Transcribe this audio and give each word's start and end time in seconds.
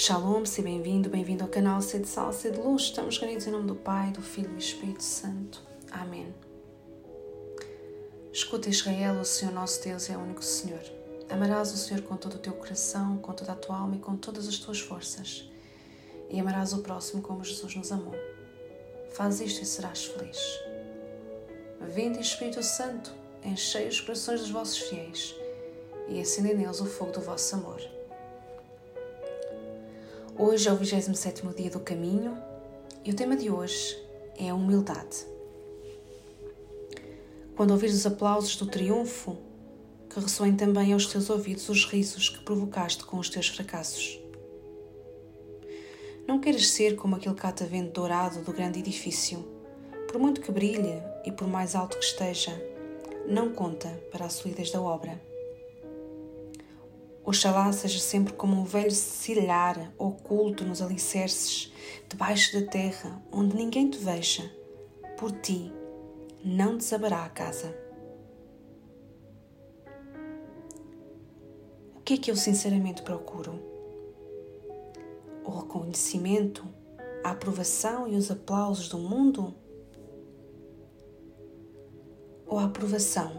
Shalom, 0.00 0.44
seja 0.44 0.62
bem-vindo, 0.62 1.10
bem-vindo 1.10 1.42
ao 1.42 1.50
canal 1.50 1.82
Sede 1.82 2.06
Sal, 2.06 2.32
Sede 2.32 2.60
Luz. 2.60 2.82
Estamos 2.82 3.18
reunidos 3.18 3.48
em 3.48 3.50
nome 3.50 3.66
do 3.66 3.74
Pai, 3.74 4.12
do 4.12 4.22
Filho 4.22 4.50
e 4.50 4.52
do 4.52 4.58
Espírito 4.60 5.02
Santo. 5.02 5.60
Amém. 5.90 6.32
Escuta, 8.32 8.68
Israel, 8.68 9.18
o 9.18 9.24
Senhor 9.24 9.52
nosso 9.52 9.82
Deus 9.82 10.08
é 10.08 10.16
o 10.16 10.20
único 10.20 10.44
Senhor. 10.44 10.80
Amarás 11.28 11.72
o 11.72 11.76
Senhor 11.76 12.00
com 12.02 12.16
todo 12.16 12.34
o 12.34 12.38
teu 12.38 12.52
coração, 12.52 13.18
com 13.18 13.32
toda 13.32 13.50
a 13.50 13.56
tua 13.56 13.76
alma 13.76 13.96
e 13.96 13.98
com 13.98 14.16
todas 14.16 14.46
as 14.46 14.58
tuas 14.58 14.78
forças. 14.78 15.50
E 16.30 16.38
amarás 16.38 16.72
o 16.72 16.78
próximo 16.78 17.20
como 17.20 17.42
Jesus 17.42 17.74
nos 17.74 17.90
amou. 17.90 18.14
Faz 19.10 19.40
isto 19.40 19.64
e 19.64 19.66
serás 19.66 20.04
feliz. 20.04 20.38
Vinde, 21.88 22.20
Espírito 22.20 22.62
Santo, 22.62 23.12
enchei 23.44 23.88
os 23.88 24.00
corações 24.00 24.42
dos 24.42 24.50
vossos 24.50 24.78
fiéis 24.78 25.34
e 26.08 26.20
acendei 26.20 26.54
neles 26.54 26.80
o 26.80 26.86
fogo 26.86 27.10
do 27.10 27.20
vosso 27.20 27.56
amor. 27.56 27.97
Hoje 30.40 30.68
é 30.68 30.72
o 30.72 30.76
27 30.76 31.42
dia 31.56 31.68
do 31.68 31.80
caminho 31.80 32.38
e 33.04 33.10
o 33.10 33.16
tema 33.16 33.36
de 33.36 33.50
hoje 33.50 34.00
é 34.38 34.50
a 34.50 34.54
humildade. 34.54 35.26
Quando 37.56 37.72
ouvires 37.72 37.96
os 37.96 38.06
aplausos 38.06 38.54
do 38.54 38.66
triunfo, 38.66 39.36
que 40.08 40.20
ressoem 40.20 40.54
também 40.54 40.92
aos 40.92 41.06
teus 41.06 41.28
ouvidos 41.28 41.68
os 41.68 41.84
risos 41.86 42.28
que 42.28 42.38
provocaste 42.44 43.04
com 43.04 43.18
os 43.18 43.28
teus 43.28 43.48
fracassos. 43.48 44.20
Não 46.24 46.38
queres 46.38 46.68
ser 46.68 46.94
como 46.94 47.16
aquele 47.16 47.34
catavento 47.34 47.90
dourado 47.90 48.40
do 48.42 48.52
grande 48.52 48.78
edifício, 48.78 49.44
por 50.06 50.20
muito 50.20 50.40
que 50.40 50.52
brilhe 50.52 51.02
e 51.24 51.32
por 51.32 51.48
mais 51.48 51.74
alto 51.74 51.98
que 51.98 52.04
esteja, 52.04 52.52
não 53.26 53.50
conta 53.50 53.88
para 54.12 54.26
a 54.26 54.30
solidez 54.30 54.70
da 54.70 54.80
obra. 54.80 55.27
Oxalá 57.28 57.70
seja 57.72 57.98
sempre 57.98 58.32
como 58.32 58.56
um 58.56 58.64
velho 58.64 58.90
cilhar 58.90 59.92
oculto 59.98 60.64
nos 60.64 60.80
alicerces, 60.80 61.70
debaixo 62.08 62.58
da 62.58 62.66
terra, 62.66 63.22
onde 63.30 63.54
ninguém 63.54 63.90
te 63.90 63.98
veja. 63.98 64.50
Por 65.18 65.30
ti 65.32 65.70
não 66.42 66.78
desabará 66.78 67.26
a 67.26 67.28
casa. 67.28 67.76
O 71.96 72.00
que 72.00 72.14
é 72.14 72.16
que 72.16 72.30
eu 72.30 72.36
sinceramente 72.36 73.02
procuro? 73.02 73.62
O 75.44 75.50
reconhecimento, 75.50 76.64
a 77.22 77.32
aprovação 77.32 78.08
e 78.08 78.16
os 78.16 78.30
aplausos 78.30 78.88
do 78.88 78.96
mundo? 78.96 79.54
Ou 82.46 82.58
a 82.58 82.64
aprovação 82.64 83.38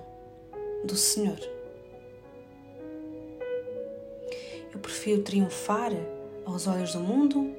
do 0.86 0.96
Senhor? 0.96 1.59
Prefiro 5.10 5.24
triunfar 5.24 5.92
aos 6.46 6.68
olhos 6.68 6.94
do 6.94 7.00
mundo 7.00 7.56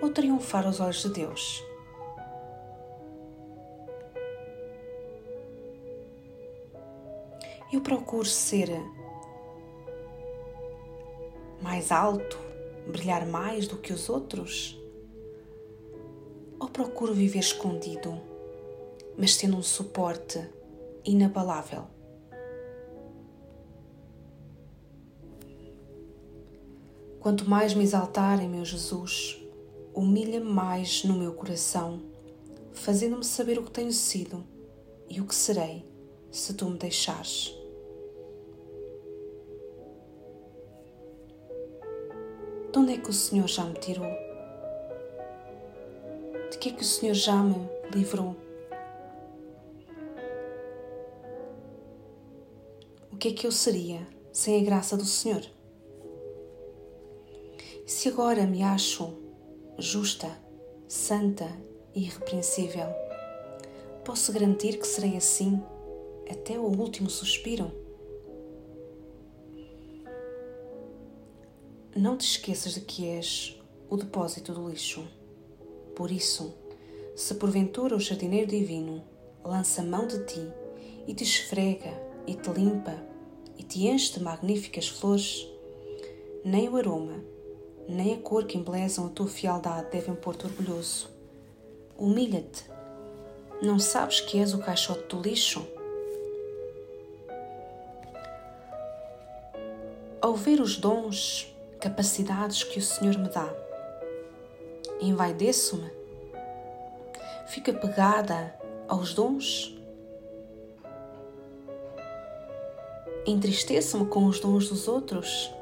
ou 0.00 0.08
triunfar 0.08 0.64
aos 0.64 0.78
olhos 0.78 1.02
de 1.02 1.08
Deus? 1.08 1.64
Eu 7.72 7.80
procuro 7.80 8.24
ser 8.24 8.70
mais 11.60 11.90
alto, 11.90 12.38
brilhar 12.86 13.26
mais 13.26 13.66
do 13.66 13.78
que 13.78 13.92
os 13.92 14.08
outros? 14.08 14.80
Ou 16.60 16.68
procuro 16.68 17.12
viver 17.12 17.40
escondido, 17.40 18.16
mas 19.18 19.36
tendo 19.36 19.56
um 19.56 19.62
suporte 19.62 20.48
inabalável? 21.04 21.95
Quanto 27.26 27.50
mais 27.50 27.74
me 27.74 27.82
exaltarem, 27.82 28.48
meu 28.48 28.64
Jesus, 28.64 29.44
humilha-me 29.92 30.48
mais 30.48 31.02
no 31.02 31.18
meu 31.18 31.32
coração, 31.32 32.00
fazendo-me 32.72 33.24
saber 33.24 33.58
o 33.58 33.64
que 33.64 33.72
tenho 33.72 33.92
sido 33.92 34.46
e 35.10 35.20
o 35.20 35.26
que 35.26 35.34
serei 35.34 35.84
se 36.30 36.54
tu 36.54 36.70
me 36.70 36.78
deixares. 36.78 37.52
De 42.72 42.78
onde 42.78 42.92
é 42.92 42.96
que 42.96 43.10
o 43.10 43.12
Senhor 43.12 43.48
já 43.48 43.64
me 43.64 43.74
tirou? 43.74 44.06
De 46.48 46.58
que 46.58 46.68
é 46.68 46.72
que 46.74 46.82
o 46.82 46.86
Senhor 46.86 47.14
já 47.14 47.42
me 47.42 47.68
livrou? 47.92 48.36
O 53.10 53.16
que 53.16 53.30
é 53.30 53.32
que 53.32 53.44
eu 53.44 53.50
seria 53.50 54.06
sem 54.32 54.60
a 54.60 54.64
graça 54.64 54.96
do 54.96 55.04
Senhor? 55.04 55.55
Se 58.06 58.10
agora 58.10 58.46
me 58.46 58.62
acho 58.62 59.14
justa, 59.76 60.30
santa 60.86 61.50
e 61.92 62.02
irrepreensível, 62.02 62.86
posso 64.04 64.32
garantir 64.32 64.78
que 64.78 64.86
serei 64.86 65.16
assim 65.16 65.60
até 66.30 66.56
o 66.56 66.66
último 66.66 67.10
suspiro? 67.10 67.72
Não 71.96 72.16
te 72.16 72.26
esqueças 72.26 72.74
de 72.74 72.82
que 72.82 73.08
és 73.08 73.60
o 73.90 73.96
depósito 73.96 74.54
do 74.54 74.68
lixo. 74.68 75.04
Por 75.96 76.12
isso, 76.12 76.54
se 77.16 77.34
porventura 77.34 77.96
o 77.96 78.00
jardineiro 78.00 78.46
divino 78.46 79.02
lança 79.44 79.82
mão 79.82 80.06
de 80.06 80.24
ti 80.26 80.48
e 81.08 81.12
te 81.12 81.24
esfrega 81.24 81.90
e 82.24 82.36
te 82.36 82.50
limpa 82.50 82.94
e 83.58 83.64
te 83.64 83.88
enche 83.88 84.12
de 84.12 84.22
magníficas 84.22 84.86
flores, 84.86 85.44
nem 86.44 86.68
o 86.68 86.76
aroma 86.76 87.34
nem 87.88 88.14
a 88.14 88.18
cor 88.18 88.44
que 88.44 88.58
embelezam 88.58 89.06
a 89.06 89.10
tua 89.10 89.28
fialdade 89.28 89.90
devem 89.90 90.14
pôr-te 90.14 90.46
orgulhoso. 90.46 91.08
Humilha-te. 91.96 92.64
Não 93.62 93.78
sabes 93.78 94.20
que 94.20 94.38
és 94.38 94.52
o 94.52 94.58
caixote 94.58 95.06
do 95.14 95.22
lixo? 95.22 95.66
Ao 100.20 100.34
ver 100.34 100.60
os 100.60 100.76
dons, 100.76 101.54
capacidades 101.80 102.64
que 102.64 102.78
o 102.78 102.82
Senhor 102.82 103.16
me 103.16 103.28
dá, 103.28 103.48
envaideço-me? 105.00 105.90
Fico 107.46 107.70
apegada 107.70 108.54
aos 108.88 109.14
dons? 109.14 109.74
Entristeço-me 113.24 114.06
com 114.06 114.26
os 114.26 114.40
dons 114.40 114.68
dos 114.68 114.88
outros? 114.88 115.55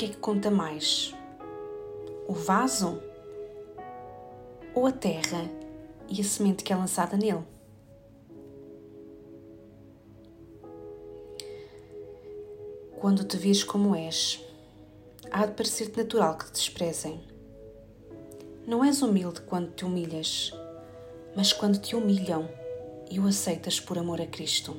Que 0.00 0.06
é 0.06 0.08
que 0.08 0.16
conta 0.16 0.50
mais? 0.50 1.14
O 2.26 2.32
vaso 2.32 3.02
ou 4.74 4.86
a 4.86 4.92
terra 4.92 5.46
e 6.08 6.22
a 6.22 6.24
semente 6.24 6.64
que 6.64 6.72
é 6.72 6.76
lançada 6.76 7.18
nele? 7.18 7.44
Quando 12.98 13.24
te 13.24 13.36
vires 13.36 13.62
como 13.62 13.94
és, 13.94 14.42
há 15.30 15.44
de 15.44 15.52
parecer-te 15.52 15.98
natural 15.98 16.38
que 16.38 16.46
te 16.46 16.52
desprezem. 16.52 17.20
Não 18.66 18.82
és 18.82 19.02
humilde 19.02 19.42
quando 19.42 19.70
te 19.74 19.84
humilhas, 19.84 20.50
mas 21.36 21.52
quando 21.52 21.78
te 21.78 21.94
humilham 21.94 22.48
e 23.10 23.20
o 23.20 23.26
aceitas 23.26 23.78
por 23.78 23.98
amor 23.98 24.18
a 24.18 24.26
Cristo. 24.26 24.74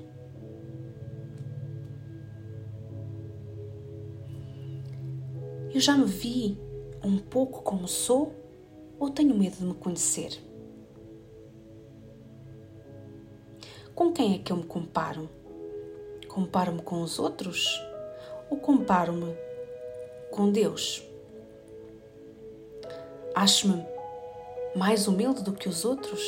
Eu 5.74 5.80
já 5.80 5.98
me 5.98 6.04
vi 6.04 6.58
um 7.02 7.18
pouco 7.18 7.62
como 7.62 7.88
sou 7.88 8.36
ou 9.00 9.10
tenho 9.10 9.34
medo 9.34 9.56
de 9.56 9.64
me 9.64 9.74
conhecer? 9.74 10.38
Com 13.96 14.12
quem 14.12 14.36
é 14.36 14.40
que 14.40 14.52
eu 14.52 14.58
me 14.58 14.66
comparo? 14.66 15.30
Comparo-me 16.28 16.82
com 16.82 17.02
os 17.02 17.20
outros 17.20 17.82
ou 18.50 18.58
comparo-me 18.58 19.34
com 20.30 20.52
Deus? 20.52 21.08
Acho-me 23.34 23.86
mais 24.76 25.08
humilde 25.08 25.42
do 25.42 25.54
que 25.54 25.70
os 25.70 25.86
outros? 25.86 26.22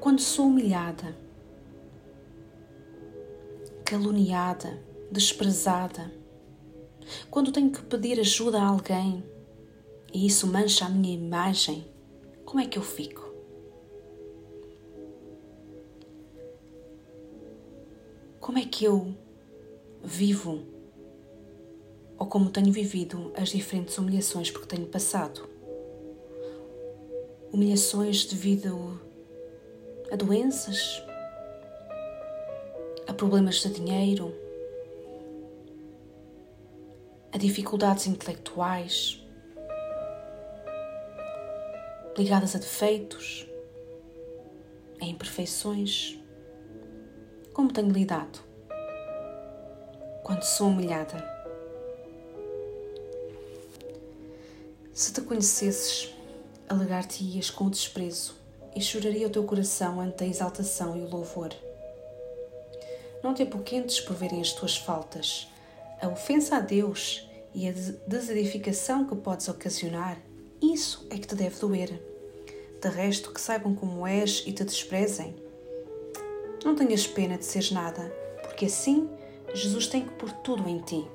Quando 0.00 0.20
sou 0.20 0.46
humilhada, 0.46 1.14
caluniada, 3.84 4.82
desprezada, 5.10 6.10
quando 7.30 7.52
tenho 7.52 7.70
que 7.70 7.82
pedir 7.82 8.18
ajuda 8.18 8.58
a 8.58 8.66
alguém 8.66 9.22
e 10.12 10.26
isso 10.26 10.46
mancha 10.46 10.86
a 10.86 10.88
minha 10.88 11.14
imagem, 11.14 11.86
como 12.44 12.60
é 12.60 12.66
que 12.66 12.78
eu 12.78 12.82
fico? 12.82 13.32
Como 18.40 18.58
é 18.58 18.64
que 18.64 18.84
eu 18.84 19.14
vivo 20.02 20.62
ou 22.18 22.26
como 22.26 22.50
tenho 22.50 22.72
vivido 22.72 23.32
as 23.36 23.50
diferentes 23.50 23.98
humilhações 23.98 24.50
porque 24.50 24.76
tenho 24.76 24.86
passado? 24.86 25.48
Humilhações 27.52 28.24
devido 28.24 29.00
a 30.10 30.16
doenças, 30.16 31.02
problemas 33.14 33.56
de 33.56 33.70
dinheiro, 33.70 34.34
a 37.32 37.38
dificuldades 37.38 38.06
intelectuais 38.06 39.24
ligadas 42.16 42.54
a 42.54 42.58
defeitos, 42.58 43.46
a 45.00 45.04
imperfeições. 45.04 46.18
Como 47.52 47.72
tenho 47.72 47.90
lidado 47.90 48.38
quando 50.22 50.42
sou 50.42 50.68
humilhada? 50.68 51.32
Se 54.92 55.12
te 55.12 55.20
conhecesses, 55.22 56.14
alegar-te-ias 56.68 57.50
com 57.50 57.64
o 57.64 57.70
desprezo 57.70 58.36
e 58.76 58.80
choraria 58.80 59.26
o 59.26 59.30
teu 59.30 59.44
coração 59.44 60.00
ante 60.00 60.22
a 60.22 60.26
exaltação 60.26 60.96
e 60.96 61.00
o 61.00 61.10
louvor. 61.10 61.50
Não 63.24 63.32
te 63.32 63.42
apoquentes 63.42 64.00
por 64.00 64.14
verem 64.14 64.42
as 64.42 64.52
tuas 64.52 64.76
faltas, 64.76 65.48
a 65.98 66.06
ofensa 66.08 66.56
a 66.56 66.60
Deus 66.60 67.26
e 67.54 67.66
a 67.66 67.72
desedificação 68.06 69.06
que 69.06 69.16
podes 69.16 69.48
ocasionar, 69.48 70.18
isso 70.60 71.06
é 71.08 71.16
que 71.16 71.26
te 71.26 71.34
deve 71.34 71.58
doer. 71.58 72.02
De 72.82 72.88
resto, 72.90 73.32
que 73.32 73.40
saibam 73.40 73.74
como 73.74 74.06
és 74.06 74.42
e 74.46 74.52
te 74.52 74.62
desprezem. 74.62 75.34
Não 76.62 76.76
tenhas 76.76 77.06
pena 77.06 77.38
de 77.38 77.46
seres 77.46 77.70
nada, 77.70 78.02
porque 78.42 78.66
assim 78.66 79.08
Jesus 79.54 79.86
tem 79.86 80.02
que 80.02 80.12
pôr 80.16 80.30
tudo 80.30 80.68
em 80.68 80.80
ti. 80.80 81.08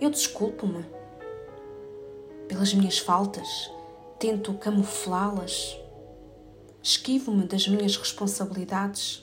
Eu 0.00 0.10
desculpo-me 0.10 0.84
pelas 2.48 2.74
minhas 2.74 2.98
faltas, 2.98 3.70
tento 4.18 4.54
camuflá-las, 4.54 5.78
esquivo-me 6.88 7.44
das 7.44 7.68
minhas 7.68 7.98
responsabilidades. 7.98 9.22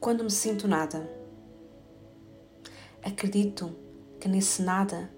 Quando 0.00 0.24
me 0.24 0.30
sinto 0.30 0.66
nada, 0.66 1.06
acredito 3.02 3.76
que 4.18 4.28
nesse 4.28 4.62
nada 4.62 5.12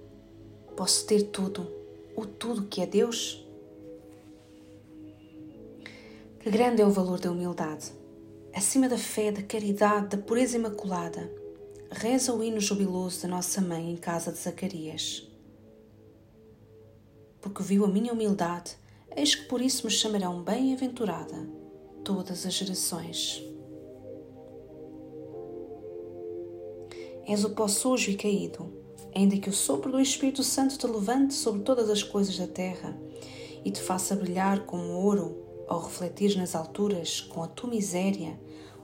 posso 0.77 1.07
ter 1.07 1.23
tudo, 1.23 1.71
o 2.17 2.27
tudo 2.27 2.67
que 2.67 2.81
é 2.81 2.87
Deus 2.87 3.47
que 6.41 6.51
grande 6.51 6.83
é 6.83 6.87
o 6.87 6.91
valor 6.91 7.21
da 7.21 7.31
humildade. 7.31 7.93
Acima 8.53 8.89
da 8.89 8.99
fé, 8.99 9.31
da 9.31 9.43
caridade, 9.43 10.17
da 10.17 10.19
pureza 10.19 10.57
imaculada, 10.57 11.31
reza 11.91 12.33
o 12.33 12.43
hino 12.43 12.61
jubiloso 12.61 13.23
da 13.23 13.29
nossa 13.29 13.61
mãe 13.61 13.91
em 13.91 13.97
casa 13.97 14.31
de 14.31 14.39
Zacarias. 14.39 15.29
Porque 17.41 17.63
viu 17.63 17.85
a 17.85 17.89
minha 17.89 18.13
humildade, 18.13 18.77
eis 19.17 19.35
que 19.35 19.47
por 19.47 19.61
isso 19.61 19.87
me 19.87 19.93
chamarão 19.93 20.43
bem-aventurada 20.43 21.49
todas 22.05 22.47
as 22.47 22.55
gerações. 22.55 23.43
És 27.27 27.45
o 27.45 27.51
pó 27.51 27.67
sujo 27.67 28.11
e 28.11 28.17
caído, 28.17 28.73
ainda 29.15 29.37
que 29.37 29.51
o 29.51 29.53
sopro 29.53 29.91
do 29.91 30.01
Espírito 30.01 30.43
Santo 30.43 30.79
te 30.79 30.87
levante 30.87 31.35
sobre 31.35 31.63
todas 31.63 31.91
as 31.91 32.03
coisas 32.03 32.39
da 32.39 32.47
terra 32.47 32.97
e 33.65 33.71
te 33.71 33.81
faça 33.81 34.17
brilhar 34.17 34.65
como 34.65 34.93
ouro 34.93 35.65
ao 35.69 35.83
refletir 35.83 36.37
nas 36.37 36.55
alturas, 36.55 37.21
com 37.21 37.43
a 37.43 37.49
tua 37.49 37.71
miséria, 37.71 38.41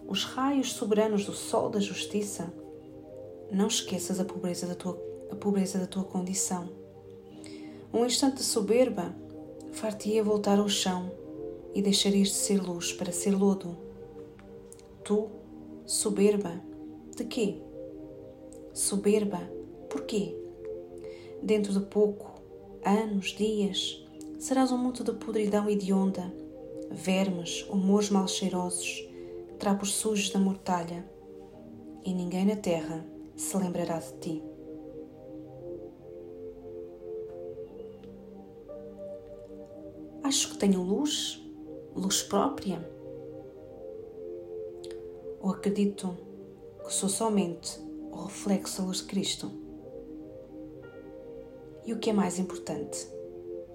os 0.07 0.25
raios 0.25 0.73
soberanos 0.73 1.25
do 1.25 1.33
sol 1.33 1.69
da 1.69 1.81
justiça, 1.81 2.53
não 3.51 3.67
esqueças 3.67 4.21
a 4.21 4.25
pobreza 4.25 4.67
da 4.67 4.75
tua, 4.75 4.99
a 5.31 5.37
pobreza 5.37 5.79
da 5.79 5.87
tua 5.87 6.05
condição. 6.05 6.69
Um 7.93 8.05
instante 8.05 8.37
de 8.37 8.43
soberba 8.43 9.15
far-te-ia 9.73 10.23
voltar 10.23 10.59
ao 10.59 10.69
chão 10.69 11.11
e 11.75 11.83
deixarias 11.83 12.29
de 12.29 12.35
ser 12.35 12.61
luz 12.61 12.93
para 12.93 13.13
ser 13.13 13.31
lodo. 13.31 13.77
Tu, 15.05 15.29
soberba, 15.85 16.61
de 17.17 17.25
quê? 17.25 17.61
Soberba, 18.73 19.41
por 19.89 20.03
quê? 20.03 20.37
Dentro 21.43 21.73
de 21.73 21.81
pouco, 21.81 22.41
anos, 22.85 23.29
dias, 23.29 24.05
serás 24.39 24.73
um 24.73 24.79
monte 24.79 25.03
de 25.03 25.13
podridão 25.13 25.69
hedionda 25.69 26.33
vermes, 26.91 27.67
humores 27.69 28.11
mal 28.11 28.29
cheirosos, 28.29 29.07
trapos 29.59 29.95
sujos 29.95 30.31
da 30.31 30.39
mortalha, 30.39 31.05
e 32.05 32.15
ninguém 32.15 32.45
na 32.45 32.57
terra 32.57 33.05
se 33.37 33.57
lembrará 33.57 33.99
de 33.99 34.13
ti. 34.19 34.45
Acho 40.23 40.51
que 40.51 40.59
tenho 40.59 40.83
luz, 40.83 41.41
luz 41.95 42.23
própria. 42.23 42.91
Ou 45.41 45.51
acredito 45.51 46.17
que 46.85 46.93
sou 46.93 47.09
somente 47.09 47.79
o 48.11 48.25
reflexo 48.25 48.81
da 48.81 48.89
luz 48.89 48.99
de 48.99 49.05
Cristo? 49.05 49.51
E 51.85 51.93
o 51.93 51.99
que 51.99 52.11
é 52.11 52.13
mais 52.13 52.39
importante, 52.39 53.09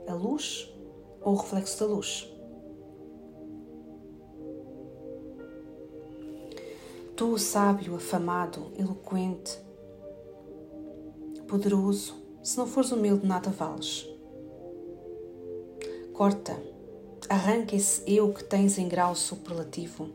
a 0.07 0.13
luz 0.13 0.73
ou 1.21 1.33
o 1.33 1.37
reflexo 1.37 1.79
da 1.79 1.85
luz? 1.93 2.29
Tu, 7.21 7.37
sábio, 7.37 7.93
afamado, 7.97 8.71
eloquente, 8.75 9.59
poderoso, 11.47 12.15
se 12.41 12.57
não 12.57 12.65
fores 12.65 12.91
humilde, 12.91 13.27
nada 13.27 13.51
vales. 13.51 14.09
Corta, 16.13 16.59
arranca 17.29 17.75
esse 17.75 18.01
eu 18.11 18.33
que 18.33 18.43
tens 18.43 18.79
em 18.79 18.87
grau 18.87 19.15
superlativo. 19.15 20.09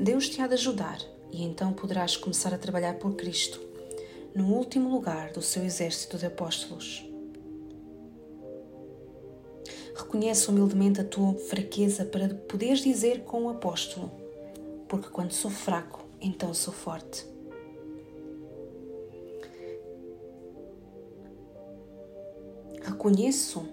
Deus 0.00 0.26
te 0.26 0.40
há 0.40 0.46
de 0.46 0.54
ajudar 0.54 0.98
e 1.30 1.42
então 1.42 1.74
poderás 1.74 2.16
começar 2.16 2.54
a 2.54 2.58
trabalhar 2.58 2.94
por 2.94 3.14
Cristo, 3.14 3.60
no 4.34 4.54
último 4.54 4.88
lugar 4.88 5.32
do 5.32 5.42
seu 5.42 5.62
exército 5.62 6.16
de 6.16 6.24
apóstolos. 6.24 7.06
Reconhece 9.94 10.48
humildemente 10.48 10.98
a 10.98 11.04
tua 11.04 11.34
fraqueza 11.34 12.06
para 12.06 12.30
poderes 12.30 12.80
dizer 12.80 13.20
com 13.24 13.42
o 13.42 13.50
apóstolo: 13.50 14.10
Porque 14.88 15.10
quando 15.10 15.32
sou 15.32 15.50
fraco, 15.50 16.01
então 16.22 16.54
sou 16.54 16.72
forte. 16.72 17.26
Reconheço 22.80 23.66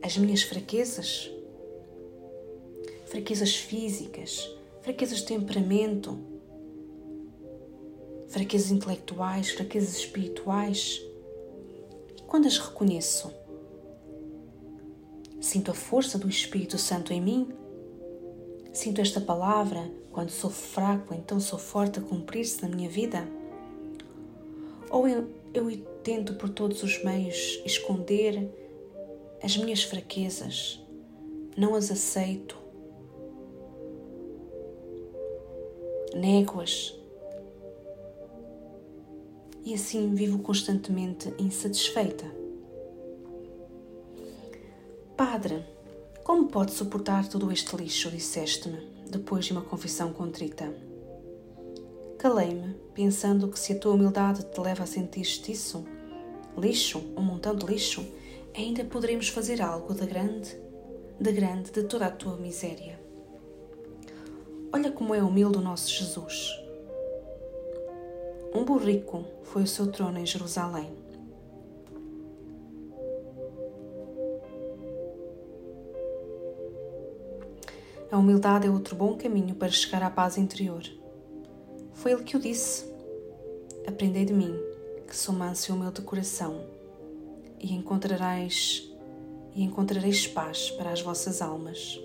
as 0.00 0.16
minhas 0.16 0.42
fraquezas, 0.42 1.30
fraquezas 3.06 3.56
físicas, 3.56 4.48
fraquezas 4.80 5.18
de 5.18 5.26
temperamento, 5.26 6.18
fraquezas 8.28 8.70
intelectuais, 8.70 9.50
fraquezas 9.50 9.96
espirituais. 9.96 11.02
E 12.16 12.22
quando 12.22 12.46
as 12.46 12.58
reconheço, 12.58 13.32
sinto 15.40 15.72
a 15.72 15.74
força 15.74 16.18
do 16.18 16.28
Espírito 16.28 16.78
Santo 16.78 17.12
em 17.12 17.20
mim, 17.20 17.48
sinto 18.72 19.00
esta 19.00 19.20
palavra 19.20 19.90
quando 20.18 20.30
sou 20.30 20.50
fraco, 20.50 21.14
então 21.14 21.38
sou 21.38 21.60
forte 21.60 22.00
a 22.00 22.02
cumprir-se 22.02 22.60
na 22.60 22.68
minha 22.68 22.88
vida? 22.88 23.24
Ou 24.90 25.06
eu, 25.06 25.28
eu 25.54 25.70
tento 26.02 26.34
por 26.34 26.48
todos 26.48 26.82
os 26.82 27.04
meios 27.04 27.62
esconder 27.64 28.50
as 29.40 29.56
minhas 29.56 29.84
fraquezas, 29.84 30.84
não 31.56 31.76
as 31.76 31.92
aceito, 31.92 32.58
nego-as 36.12 36.98
e 39.64 39.72
assim 39.72 40.16
vivo 40.16 40.40
constantemente 40.40 41.32
insatisfeita. 41.38 42.24
Padre, 45.16 45.64
como 46.28 46.46
pode 46.46 46.72
suportar 46.72 47.26
todo 47.26 47.50
este 47.50 47.74
lixo? 47.74 48.10
disseste-me 48.10 48.86
depois 49.08 49.46
de 49.46 49.52
uma 49.52 49.62
confissão 49.62 50.12
contrita. 50.12 50.70
Calei-me, 52.18 52.74
pensando 52.92 53.48
que 53.48 53.58
se 53.58 53.72
a 53.72 53.78
tua 53.78 53.94
humildade 53.94 54.44
te 54.44 54.60
leva 54.60 54.84
a 54.84 54.86
sentir-te 54.86 55.52
isso, 55.52 55.86
lixo, 56.54 56.98
um 57.16 57.22
montão 57.22 57.56
de 57.56 57.64
lixo, 57.64 58.06
ainda 58.54 58.84
poderemos 58.84 59.30
fazer 59.30 59.62
algo 59.62 59.94
de 59.94 60.04
grande, 60.04 60.54
de 61.18 61.32
grande 61.32 61.70
de 61.70 61.84
toda 61.84 62.04
a 62.04 62.10
tua 62.10 62.36
miséria. 62.36 63.00
Olha 64.70 64.92
como 64.92 65.14
é 65.14 65.22
humilde 65.22 65.56
o 65.56 65.62
nosso 65.62 65.88
Jesus. 65.88 66.50
Um 68.54 68.66
burrico 68.66 69.24
foi 69.44 69.62
o 69.62 69.66
seu 69.66 69.90
trono 69.90 70.18
em 70.18 70.26
Jerusalém 70.26 71.07
A 78.10 78.16
humildade 78.16 78.66
é 78.66 78.70
outro 78.70 78.96
bom 78.96 79.18
caminho 79.18 79.54
para 79.54 79.68
chegar 79.68 80.02
à 80.02 80.08
paz 80.08 80.38
interior. 80.38 80.82
Foi 81.92 82.12
ele 82.12 82.24
que 82.24 82.38
o 82.38 82.40
disse. 82.40 82.86
Aprendei 83.86 84.24
de 84.24 84.32
mim, 84.32 84.58
que 85.06 85.14
sou 85.14 85.34
manso 85.34 85.70
e 85.70 85.74
humilde 85.74 86.00
de 86.00 86.06
coração, 86.06 86.64
e 87.60 87.74
encontrareis 87.74 88.90
e 89.54 89.62
encontrareis 89.62 90.26
paz 90.26 90.70
para 90.70 90.90
as 90.90 91.02
vossas 91.02 91.42
almas. 91.42 92.00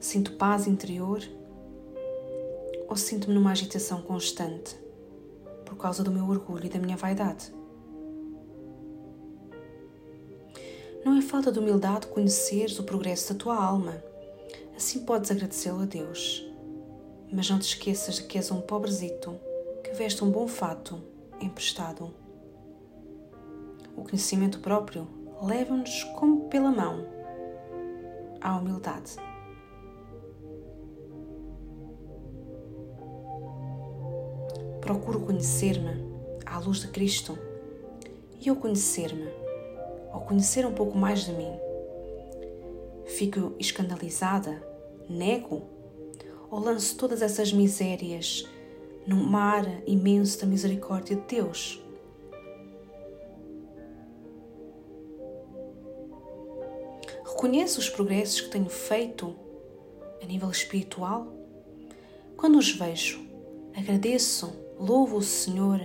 Sinto 0.00 0.32
paz 0.32 0.66
interior 0.66 1.22
ou 2.88 2.96
sinto-me 2.96 3.34
numa 3.34 3.52
agitação 3.52 4.02
constante 4.02 4.76
por 5.64 5.76
causa 5.76 6.02
do 6.02 6.10
meu 6.10 6.28
orgulho 6.28 6.66
e 6.66 6.68
da 6.68 6.78
minha 6.80 6.96
vaidade? 6.96 7.52
Não 11.04 11.16
é 11.18 11.20
falta 11.20 11.50
de 11.50 11.58
humildade 11.58 12.06
conheceres 12.06 12.78
o 12.78 12.84
progresso 12.84 13.32
da 13.32 13.38
tua 13.38 13.56
alma. 13.56 14.02
Assim 14.76 15.00
podes 15.04 15.30
agradecê-lo 15.30 15.82
a 15.82 15.84
Deus. 15.84 16.46
Mas 17.32 17.50
não 17.50 17.58
te 17.58 17.66
esqueças 17.66 18.16
de 18.16 18.24
que 18.24 18.38
és 18.38 18.50
um 18.50 18.60
pobrezito 18.60 19.34
que 19.82 19.92
veste 19.92 20.22
um 20.22 20.30
bom 20.30 20.46
fato 20.46 21.02
emprestado. 21.40 22.14
O 23.96 24.02
conhecimento 24.04 24.60
próprio 24.60 25.06
leva-nos 25.42 26.04
como 26.16 26.48
pela 26.48 26.70
mão 26.70 27.04
à 28.40 28.56
humildade. 28.56 29.16
Procuro 34.80 35.20
conhecer-me 35.20 36.12
à 36.46 36.58
luz 36.58 36.78
de 36.78 36.88
Cristo 36.88 37.38
e 38.40 38.48
ao 38.48 38.56
conhecer-me, 38.56 39.41
ao 40.12 40.20
conhecer 40.20 40.66
um 40.66 40.72
pouco 40.72 40.96
mais 40.96 41.24
de 41.24 41.32
mim, 41.32 41.52
fico 43.06 43.54
escandalizada, 43.58 44.62
nego 45.08 45.62
ou 46.50 46.60
lanço 46.60 46.96
todas 46.96 47.22
essas 47.22 47.52
misérias 47.52 48.46
no 49.06 49.16
mar 49.16 49.66
imenso 49.86 50.40
da 50.40 50.46
misericórdia 50.46 51.16
de 51.16 51.22
Deus. 51.22 51.82
Reconheço 57.24 57.80
os 57.80 57.88
progressos 57.88 58.42
que 58.42 58.50
tenho 58.50 58.68
feito 58.68 59.34
a 60.22 60.26
nível 60.26 60.50
espiritual. 60.50 61.26
Quando 62.36 62.58
os 62.58 62.70
vejo, 62.70 63.20
agradeço 63.74 64.52
Louvo 64.78 65.18
o 65.18 65.22
Senhor 65.22 65.80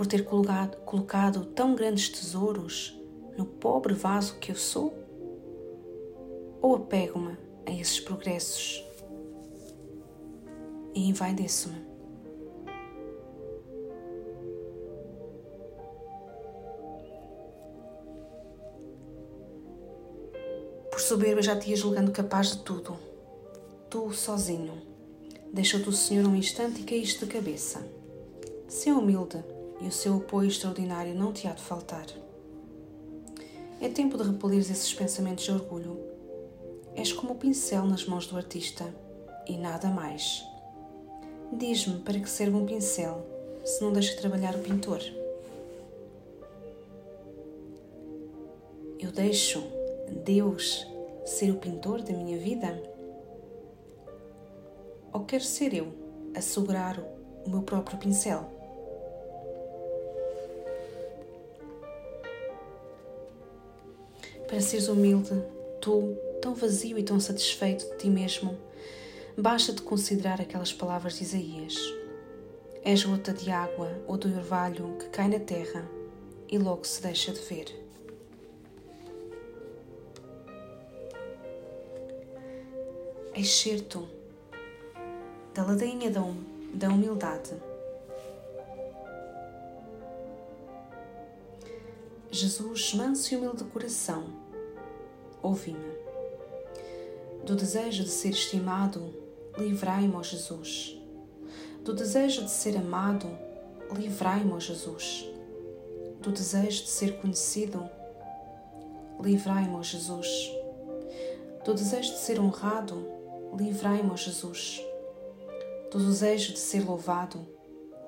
por 0.00 0.06
ter 0.06 0.24
colocado, 0.24 0.78
colocado 0.86 1.44
tão 1.44 1.74
grandes 1.74 2.08
tesouros 2.08 2.98
no 3.36 3.44
pobre 3.44 3.92
vaso 3.92 4.38
que 4.38 4.50
eu 4.50 4.56
sou? 4.56 4.94
Ou 6.62 6.76
apego-me 6.76 7.36
a 7.66 7.70
esses 7.70 8.00
progressos 8.00 8.82
e 10.94 11.06
envaideço-me? 11.06 11.84
Por 20.90 20.98
soberba 20.98 21.42
já 21.42 21.58
te 21.58 21.68
ia 21.68 21.76
julgando 21.76 22.10
capaz 22.10 22.52
de 22.52 22.62
tudo, 22.62 22.96
tu 23.90 24.10
sozinho 24.14 24.80
Deixou-te 25.52 25.90
o 25.90 25.92
Senhor 25.92 26.26
um 26.26 26.34
instante 26.34 26.80
e 26.80 26.84
caíste 26.84 27.26
de 27.26 27.30
cabeça. 27.30 27.86
Sê 28.66 28.92
humilde 28.92 29.44
e 29.80 29.86
o 29.86 29.92
seu 29.92 30.16
apoio 30.16 30.48
extraordinário 30.48 31.14
não 31.14 31.32
te 31.32 31.46
há 31.46 31.52
de 31.52 31.62
faltar. 31.62 32.06
É 33.80 33.88
tempo 33.88 34.18
de 34.18 34.24
repelir 34.24 34.58
esses 34.60 34.92
pensamentos 34.92 35.44
de 35.44 35.52
orgulho. 35.52 35.98
És 36.94 37.12
como 37.12 37.32
o 37.32 37.36
pincel 37.36 37.86
nas 37.86 38.04
mãos 38.04 38.26
do 38.26 38.36
artista 38.36 38.84
e 39.46 39.56
nada 39.56 39.88
mais. 39.88 40.44
Diz-me 41.52 42.00
para 42.00 42.18
que 42.18 42.28
serve 42.28 42.56
um 42.56 42.66
pincel 42.66 43.26
se 43.64 43.82
não 43.82 43.92
deixa 43.92 44.16
trabalhar 44.16 44.54
o 44.54 44.60
pintor. 44.60 45.00
Eu 48.98 49.10
deixo 49.10 49.62
Deus 50.24 50.86
ser 51.24 51.50
o 51.50 51.56
pintor 51.56 52.02
da 52.02 52.12
minha 52.12 52.38
vida? 52.38 52.90
ou 55.12 55.24
quero 55.24 55.44
ser 55.44 55.74
eu 55.74 55.92
a 56.34 56.40
segurar 56.40 56.98
o 57.44 57.50
meu 57.50 57.62
próprio 57.62 57.98
pincel? 57.98 58.59
Para 64.50 64.60
seres 64.60 64.88
humilde, 64.88 65.30
tu, 65.80 66.16
tão 66.42 66.56
vazio 66.56 66.98
e 66.98 67.04
tão 67.04 67.20
satisfeito 67.20 67.88
de 67.88 67.98
ti 67.98 68.10
mesmo, 68.10 68.58
basta-te 69.38 69.80
considerar 69.80 70.40
aquelas 70.40 70.72
palavras 70.72 71.18
de 71.18 71.22
Isaías. 71.22 71.76
És 72.82 73.04
gota 73.04 73.32
de 73.32 73.48
água 73.48 73.96
ou 74.08 74.18
do 74.18 74.26
orvalho 74.26 74.96
que 74.98 75.08
cai 75.10 75.28
na 75.28 75.38
terra 75.38 75.88
e 76.48 76.58
logo 76.58 76.84
se 76.84 77.00
deixa 77.00 77.32
de 77.32 77.38
ver. 77.38 77.66
Excerto 83.36 84.08
da 85.54 85.64
ladainha 85.64 86.10
da, 86.10 86.22
hum, 86.22 86.44
da 86.74 86.88
humildade. 86.88 87.69
Jesus, 92.30 92.94
manso 92.94 93.32
e 93.32 93.36
humilde 93.36 93.64
de 93.64 93.70
coração, 93.70 94.24
ouvi-me. 95.42 95.98
Do 97.44 97.56
desejo 97.56 98.04
de 98.04 98.10
ser 98.10 98.30
estimado, 98.30 99.14
livrai-me, 99.58 100.14
ó 100.14 100.22
Jesus. 100.22 100.96
Do 101.82 101.92
desejo 101.92 102.44
de 102.44 102.50
ser 102.50 102.76
amado, 102.76 103.26
livrai-me, 103.92 104.52
ó 104.52 104.60
Jesus. 104.60 105.26
Do 106.20 106.30
desejo 106.30 106.84
de 106.84 106.88
ser 106.88 107.20
conhecido, 107.20 107.88
livrai-me, 109.20 109.74
ó 109.74 109.82
Jesus. 109.82 110.52
Do 111.64 111.74
desejo 111.74 112.12
de 112.12 112.18
ser 112.18 112.38
honrado, 112.38 113.06
livrai-me, 113.56 114.10
ó 114.10 114.16
Jesus 114.16 114.82
do 115.90 115.98
desejo 115.98 116.52
de 116.52 116.58
ser 116.60 116.84
louvado, 116.84 117.44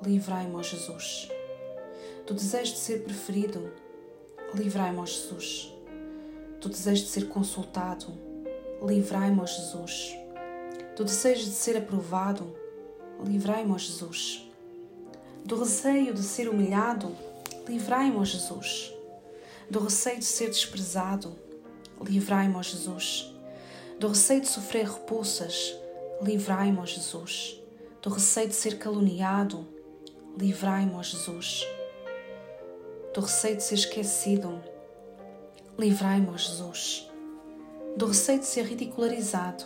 livrai-me, 0.04 0.54
ó 0.54 0.62
Jesus. 0.62 1.28
Do 2.24 2.34
desejo 2.34 2.74
de 2.74 2.78
ser 2.78 3.02
preferido, 3.02 3.72
livrai-me, 4.54 4.98
ó 4.98 5.06
Jesus. 5.06 5.72
Do 6.60 6.68
desejo 6.68 7.02
de 7.02 7.08
ser 7.08 7.28
consultado, 7.28 8.12
livrai-me, 8.80 9.40
ó 9.40 9.46
Jesus. 9.46 10.14
Do 10.96 11.04
desejo 11.04 11.44
de 11.44 11.52
ser 11.52 11.76
aprovado, 11.76 12.54
livrai-me, 13.24 13.72
ó 13.72 13.78
Jesus. 13.78 14.48
Do 15.44 15.56
receio 15.56 16.14
de 16.14 16.22
ser 16.22 16.48
humilhado, 16.48 17.14
livrai-me, 17.68 18.16
ó 18.16 18.24
Jesus. 18.24 18.92
Do 19.68 19.80
receio 19.80 20.18
de 20.18 20.24
ser 20.24 20.48
desprezado, 20.48 21.34
livrai-me, 22.00 22.56
ó 22.56 22.62
Jesus. 22.62 23.34
Do 23.98 24.08
receio 24.08 24.40
de 24.40 24.48
sofrer 24.48 24.88
repulsas, 24.88 25.74
livrai-me, 26.22 26.78
ó 26.78 26.86
Jesus 26.86 27.62
do 28.02 28.10
receio 28.10 28.48
de 28.48 28.54
ser 28.56 28.78
caluniado, 28.78 29.64
livrai-me, 30.36 30.92
ó 30.94 31.02
Jesus. 31.02 31.64
Do 33.12 33.20
receio 33.20 33.56
de 33.56 33.62
ser 33.62 33.74
esquecido, 33.74 34.62
livrai-me, 35.78 36.36
Jesus. 36.38 37.10
Do 37.96 38.06
receio 38.06 38.38
de 38.38 38.46
ser 38.46 38.64
ridicularizado, 38.64 39.64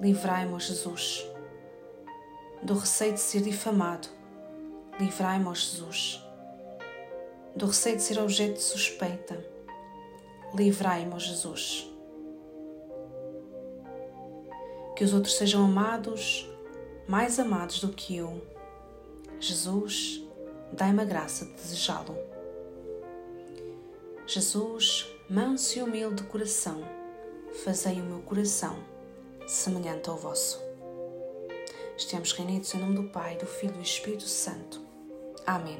livrai-me, 0.00 0.58
Jesus. 0.58 1.24
Do 2.62 2.74
receio 2.74 3.12
de 3.12 3.20
ser 3.20 3.42
difamado, 3.42 4.08
livrai-me, 4.98 5.54
Jesus. 5.54 6.20
Do 7.54 7.66
receio 7.66 7.96
de 7.96 8.02
ser 8.02 8.18
objeto 8.18 8.54
de 8.54 8.62
suspeita, 8.62 9.44
livrai-me, 10.52 11.18
Jesus. 11.20 11.88
Que 14.96 15.04
os 15.04 15.14
outros 15.14 15.36
sejam 15.36 15.64
amados 15.64 16.48
mais 17.06 17.38
amados 17.38 17.80
do 17.80 17.88
que 17.88 18.16
eu. 18.16 18.40
Jesus, 19.38 20.22
dai-me 20.72 21.02
a 21.02 21.04
graça 21.04 21.44
de 21.44 21.52
desejá-lo. 21.52 22.31
Jesus, 24.34 25.06
manso 25.28 25.78
e 25.78 25.82
humilde 25.82 26.22
de 26.22 26.28
coração, 26.30 26.82
fazei 27.62 28.00
o 28.00 28.04
meu 28.04 28.20
coração 28.20 28.82
semelhante 29.46 30.08
ao 30.08 30.16
vosso. 30.16 30.58
Estamos 31.98 32.32
reunidos 32.32 32.72
em 32.72 32.78
nome 32.78 32.94
do 32.94 33.10
Pai, 33.10 33.36
do 33.36 33.44
Filho 33.44 33.74
e 33.74 33.76
do 33.76 33.82
Espírito 33.82 34.22
Santo. 34.22 34.80
Amém. 35.46 35.78